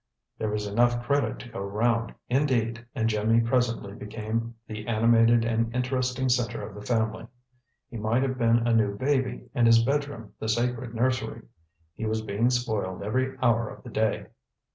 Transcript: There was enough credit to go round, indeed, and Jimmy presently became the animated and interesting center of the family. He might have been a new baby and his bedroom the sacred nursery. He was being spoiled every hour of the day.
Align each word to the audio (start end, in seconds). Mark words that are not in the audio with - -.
There 0.39 0.49
was 0.49 0.65
enough 0.65 1.03
credit 1.03 1.37
to 1.37 1.49
go 1.49 1.59
round, 1.59 2.15
indeed, 2.27 2.83
and 2.95 3.07
Jimmy 3.07 3.39
presently 3.39 3.93
became 3.93 4.55
the 4.65 4.87
animated 4.87 5.45
and 5.45 5.71
interesting 5.75 6.27
center 6.27 6.67
of 6.67 6.73
the 6.73 6.81
family. 6.81 7.27
He 7.87 7.97
might 7.97 8.23
have 8.23 8.39
been 8.39 8.65
a 8.67 8.73
new 8.73 8.97
baby 8.97 9.51
and 9.53 9.67
his 9.67 9.83
bedroom 9.83 10.33
the 10.39 10.49
sacred 10.49 10.95
nursery. 10.95 11.43
He 11.93 12.07
was 12.07 12.23
being 12.23 12.49
spoiled 12.49 13.03
every 13.03 13.37
hour 13.43 13.69
of 13.69 13.83
the 13.83 13.91
day. 13.91 14.25